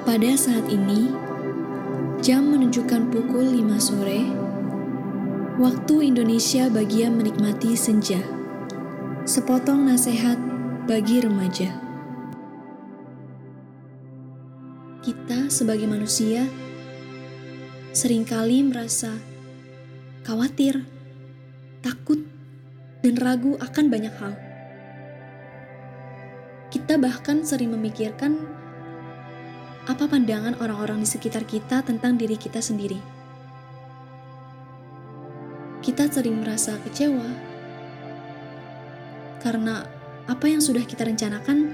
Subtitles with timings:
[0.00, 1.12] Pada saat ini,
[2.24, 4.24] jam menunjukkan pukul 5 sore,
[5.60, 8.16] waktu Indonesia bagian menikmati senja.
[9.28, 10.40] Sepotong nasihat
[10.88, 11.76] bagi remaja.
[15.04, 16.48] Kita sebagai manusia
[17.92, 19.12] sering kali merasa
[20.24, 20.80] khawatir,
[21.84, 22.24] takut,
[23.04, 24.32] dan ragu akan banyak hal.
[26.72, 28.59] Kita bahkan sering memikirkan
[29.88, 33.00] apa pandangan orang-orang di sekitar kita tentang diri kita sendiri.
[35.80, 37.24] Kita sering merasa kecewa
[39.40, 39.88] karena
[40.28, 41.72] apa yang sudah kita rencanakan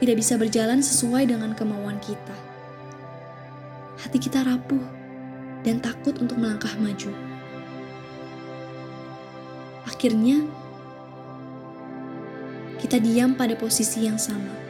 [0.00, 2.36] tidak bisa berjalan sesuai dengan kemauan kita.
[4.00, 4.80] Hati kita rapuh
[5.60, 7.12] dan takut untuk melangkah maju.
[9.84, 10.40] Akhirnya,
[12.80, 14.69] kita diam pada posisi yang sama.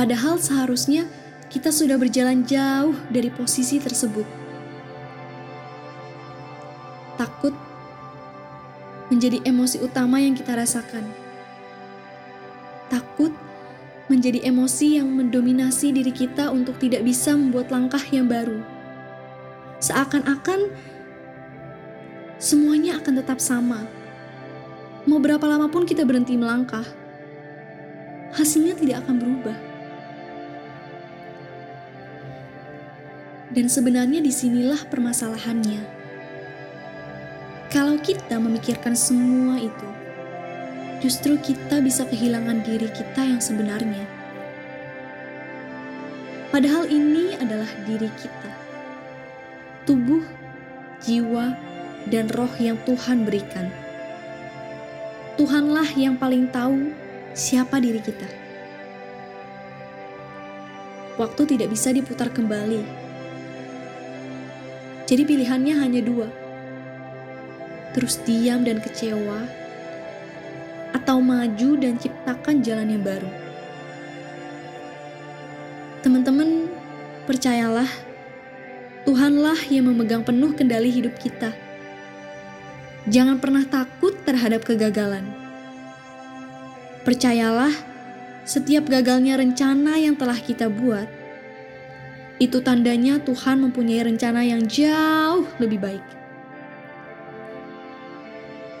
[0.00, 1.04] Padahal seharusnya
[1.52, 4.24] kita sudah berjalan jauh dari posisi tersebut.
[7.20, 7.52] Takut
[9.12, 11.04] menjadi emosi utama yang kita rasakan.
[12.88, 13.28] Takut
[14.08, 18.64] menjadi emosi yang mendominasi diri kita untuk tidak bisa membuat langkah yang baru.
[19.84, 20.72] Seakan-akan
[22.40, 23.84] semuanya akan tetap sama.
[25.04, 26.88] Mau berapa lama pun kita berhenti melangkah,
[28.32, 29.69] hasilnya tidak akan berubah.
[33.50, 35.82] Dan sebenarnya di sinilah permasalahannya.
[37.70, 39.88] Kalau kita memikirkan semua itu,
[41.02, 44.06] justru kita bisa kehilangan diri kita yang sebenarnya.
[46.50, 48.50] Padahal ini adalah diri kita.
[49.86, 50.22] Tubuh,
[51.02, 51.54] jiwa,
[52.10, 53.70] dan roh yang Tuhan berikan.
[55.38, 56.90] Tuhanlah yang paling tahu
[57.38, 58.26] siapa diri kita.
[61.16, 63.09] Waktu tidak bisa diputar kembali.
[65.10, 66.30] Jadi pilihannya hanya dua.
[67.90, 69.42] Terus diam dan kecewa,
[70.94, 73.30] atau maju dan ciptakan jalan yang baru.
[76.06, 76.70] Teman-teman,
[77.26, 77.90] percayalah,
[79.02, 81.50] Tuhanlah yang memegang penuh kendali hidup kita
[83.08, 85.24] Jangan pernah takut terhadap kegagalan.
[87.00, 87.72] Percayalah,
[88.44, 91.08] setiap gagalnya rencana yang telah kita buat,
[92.40, 96.06] itu tandanya Tuhan mempunyai rencana yang jauh lebih baik.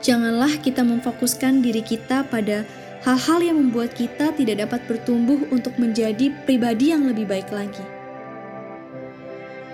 [0.00, 2.64] Janganlah kita memfokuskan diri kita pada
[3.04, 7.84] hal-hal yang membuat kita tidak dapat bertumbuh untuk menjadi pribadi yang lebih baik lagi.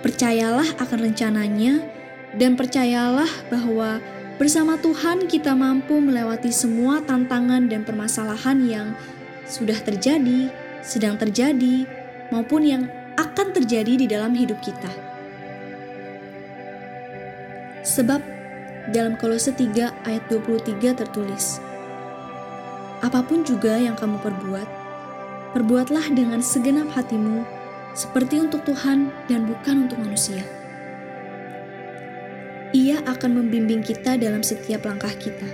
[0.03, 1.79] Percayalah akan rencananya,
[2.35, 4.03] dan percayalah bahwa
[4.37, 8.87] Bersama Tuhan, kita mampu melewati semua tantangan dan permasalahan yang
[9.49, 10.53] sudah terjadi,
[10.85, 11.89] sedang terjadi,
[12.29, 12.83] maupun yang
[13.17, 14.93] akan terjadi di dalam hidup kita.
[17.81, 18.21] Sebab
[18.93, 21.57] dalam Kolose 3 ayat 23 tertulis,
[23.01, 24.69] Apa pun juga yang kamu perbuat,
[25.57, 27.41] perbuatlah dengan segenap hatimu,
[27.97, 30.45] seperti untuk Tuhan dan bukan untuk manusia.
[32.73, 35.45] Ia akan membimbing kita dalam setiap langkah kita.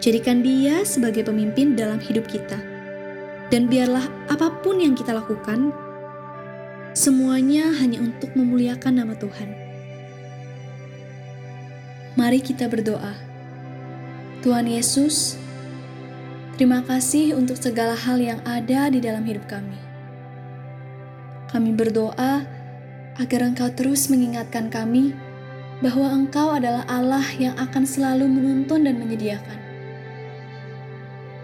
[0.00, 2.56] Jadikan Dia sebagai pemimpin dalam hidup kita,
[3.52, 5.72] dan biarlah apa pun yang kita lakukan,
[6.96, 9.50] semuanya hanya untuk memuliakan nama Tuhan.
[12.18, 13.14] Mari kita berdoa.
[14.42, 15.38] Tuhan Yesus,
[16.58, 19.78] terima kasih untuk segala hal yang ada di dalam hidup kami.
[21.48, 22.42] Kami berdoa
[23.18, 25.14] agar Engkau terus mengingatkan kami
[25.78, 29.58] bahwa Engkau adalah Allah yang akan selalu menuntun dan menyediakan.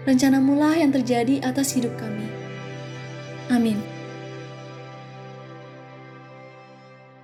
[0.05, 2.27] Rencanamulah yang terjadi atas hidup kami.
[3.49, 3.94] Amin.